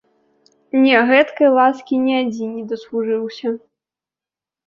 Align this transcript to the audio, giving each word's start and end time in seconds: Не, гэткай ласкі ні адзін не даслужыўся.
Не, 0.83 0.93
гэткай 1.09 1.49
ласкі 1.57 1.99
ні 2.05 2.13
адзін 2.21 2.49
не 2.59 2.63
даслужыўся. 2.71 3.49